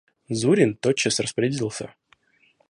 Зурин 0.43 0.73
тотчас 0.77 1.19
распорядился. 1.19 1.93